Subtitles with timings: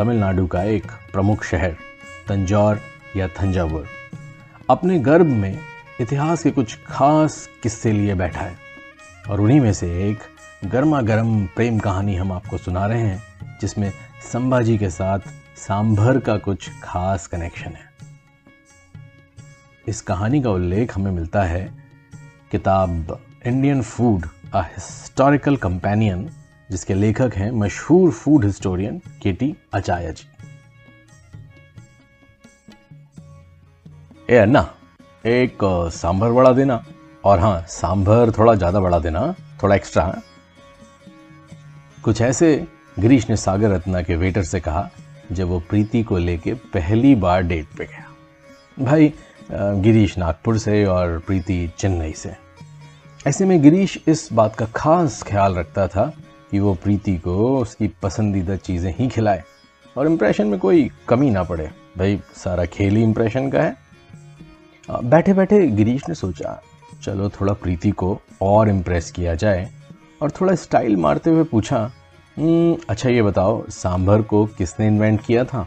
[0.00, 1.74] तमिलनाडु का एक प्रमुख शहर,
[2.28, 2.80] तंजौर
[3.16, 3.86] या थंजावुर।
[4.70, 5.58] अपने गर्भ में
[6.00, 8.56] इतिहास के कुछ खास किस्से लिए बैठा है,
[9.30, 10.18] और उन्हीं में से एक
[10.64, 13.22] गर्मा गर्म प्रेम कहानी हम आपको सुना रहे हैं,
[13.60, 13.92] जिसमें
[14.32, 17.88] संभाजी के साथ सांभर का कुछ खास कनेक्शन है।
[19.88, 21.74] इस कहानी का उल्लेख हमें मिलता है
[22.50, 26.30] किताब Indian food a historical companion
[26.70, 30.28] जिसके लेखक हैं मशहूर food historian K T Achaya.
[34.28, 34.68] Ji अन्ना,
[35.26, 35.58] एक
[35.92, 36.82] सांभर बड़ा देना।
[37.24, 40.22] और हाँ सांभर थोड़ा ज़्यादा बड़ा देना, थोड़ा एक्स्ट्रा हाँ?
[42.04, 42.66] कुछ ऐसे
[42.98, 44.88] गिरीश ने सागर रत्ना के वेटर से कहा,
[45.32, 49.12] जब वो प्रीति को लेके पहली बार डेट पे गया। भाई
[49.52, 52.34] गिरीश नागपुर से और प्रीति चेन्नई से।
[53.26, 56.12] ऐसे में गिरीश इस बात का खास ख्याल रखता था
[56.50, 59.42] कि वो प्रीति को उसकी पसंदीदा चीज़ें ही खिलाए।
[59.96, 63.76] और इम्प्रेशन में कोई कमी ना पड़े। भाई सारा खेल ही इम्प्रेशन का है।
[64.88, 66.60] बैठे बैठे गिरीश ने सोचा
[67.02, 69.68] चलो थोड़ा प्रीति को और इम्प्रेस किया जाए।
[70.22, 71.90] और थोड़ा स्टाइल मारते हुए पूछा
[72.36, 75.66] हम्म, अच्छा ये बताओ सांभर को किसने इन्वेंट किया था?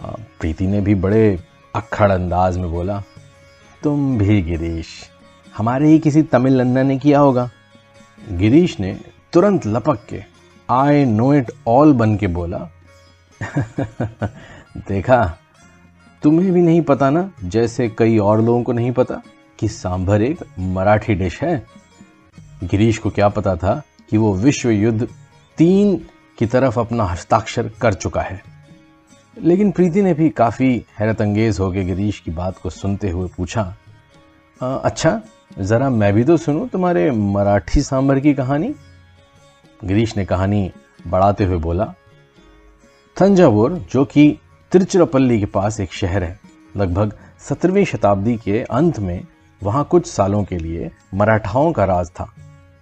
[0.00, 1.38] प्रीति ने भी बड़े
[1.74, 3.02] अक्खड़ अंदाज में बोला
[3.82, 4.86] तुम भी गिरीश
[5.54, 7.48] हमारे ही किसी तमिल नन्ना ने किया होगा।
[8.32, 8.96] गिरीश ने
[9.34, 10.22] तुरंत लपक के
[10.70, 12.58] आई नो इट ऑल बन के बोला
[14.88, 15.38] देखा
[16.22, 19.20] तुम्हें भी नहीं पता ना जैसे कई और लोगों को नहीं पता
[19.58, 21.56] कि सांभर एक मराठी डिश है।
[22.64, 25.08] गिरीश को क्या पता था कि वो विश्व युद्ध
[25.58, 25.96] तीन
[26.38, 28.40] की तरफ़ अपना हस्ताक्षर कर चुका है।
[29.42, 33.76] लेकिन प्रीति ने भी काफ़ी हैरत अंगेज होकर गिरीश की बात को सुनते हुए पूछा
[34.60, 35.20] आ, अच्छा
[35.60, 38.74] ज़रा मैं भी तो सुनूं तुम्हारे मराठी सांभर की कहानी?
[39.84, 40.70] गिरीश ने कहानी
[41.06, 41.92] बढ़ाते हुए बोला,
[43.16, 44.38] थंजावुर, जो कि
[44.72, 46.38] तिरुचिरापल्ली के पास एक शहर है,
[46.76, 49.20] लगभग सत्रहवीं शताब्दी के अंत में
[49.62, 52.28] वहाँ कुछ सालों के लिए मराठाओं का राज था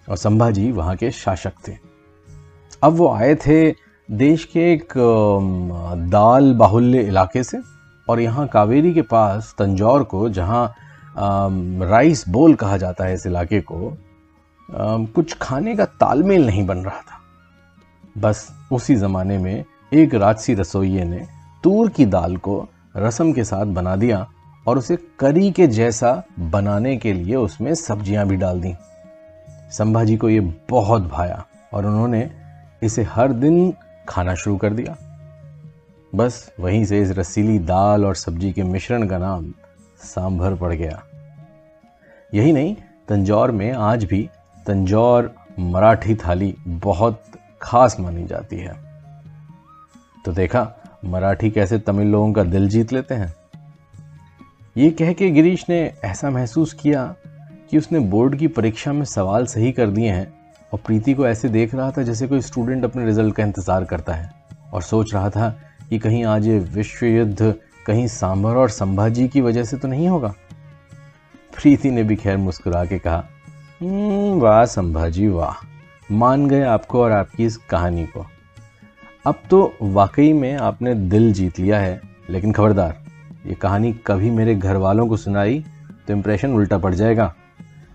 [0.09, 1.77] और संभाजी वहाँ के शासक थे।
[2.83, 3.71] अब वो आए थे
[4.09, 4.93] देश के एक
[6.11, 7.59] दाल बाहुल्य इलाके से
[8.09, 10.75] और यहाँ कावेरी के पास तंजौर को, जहाँ
[11.17, 13.97] राइस बोल कहा जाता है इस इलाके को
[14.69, 17.21] कुछ खाने का तालमेल नहीं बन रहा था।
[18.17, 21.27] बस उसी ज़माने में एक राजसी रसोइये ने
[21.65, 24.27] तूर की दाल को रसम के साथ बना दिया
[24.67, 28.75] और उसे करी के जैसा बनाने के लिए उसमें सब्ज़ियाँ भी डाल दी।
[29.73, 30.41] संभाजी को ये
[30.71, 31.45] बहुत भाया
[31.75, 32.31] और उन्होंने
[32.83, 33.73] इसे हर दिन
[34.09, 34.97] खाना शुरू कर दिया।
[36.13, 39.53] बस वहीं से इस रसीली दाल और सब्ज़ी के मिश्रण का नाम
[40.05, 41.03] सांभर पड़ गया।
[42.33, 42.75] यही नहीं,
[43.09, 44.29] तंजौर में आज भी
[44.67, 47.23] तंजौर, मराठी थाली बहुत
[47.63, 48.75] खास मानी जाती है।
[50.25, 50.71] तो देखा,
[51.05, 53.35] मराठी कैसे तमिल लोगों का दिल जीत लेते हैं।
[54.77, 57.05] ये कह के गिरीश ने ऐसा महसूस किया
[57.71, 60.33] कि उसने बोर्ड की परीक्षा में सवाल सही कर दिए हैं
[60.73, 64.15] और प्रीति को ऐसे देख रहा था जैसे कोई स्टूडेंट अपने रिज़ल्ट का इंतज़ार करता
[64.15, 64.31] है
[64.73, 65.49] और सोच रहा था
[65.91, 67.55] कि कहीं आज ये विश्व युद्ध
[67.87, 70.35] कहीं सांभर और संभाजी की वजह से तो नहीं होगा।
[71.53, 73.25] प्रीति ने भी खैर मुस्कुरा के कहा
[73.83, 75.55] वाह संभाजी, वाह।
[76.11, 78.25] मान गए आपको और आपकी इस कहानी को।
[79.27, 82.01] अब तो वाकई में आपने दिल जीत लिया है,
[82.31, 82.95] लेकिन खबरदार,
[83.47, 85.65] ये कहानी कभी मेरे घर वालों को सुनाई
[86.09, 87.25] तो इम्प्रेशन उल्टा पड़ जाएगा।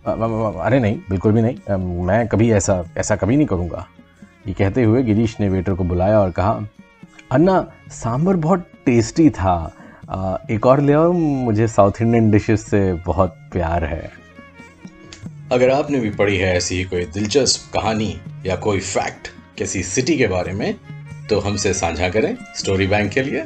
[0.07, 3.85] अरे नहीं, बिल्कुल भी नहीं। मैं कभी ऐसा ऐसा कभी नहीं करूँगा।
[4.47, 6.59] ये कहते हुए गिरीश ने वेटर को बुलाया और कहा,
[7.31, 9.73] अन्ना, सांभर बहुत टेस्टी था।
[10.51, 14.26] एक और ले आओ, मुझे साउथ इंडियन डिशेस से बहुत प्यार है।
[15.51, 19.27] अगर आपने भी पढ़ी है ऐसी कोई दिलचस्प कहानी या कोई फैक्ट
[19.57, 20.73] किसी सिटी के बारे में
[21.29, 23.43] तो हमसे साझा करें स्टोरी बैंक के लिए।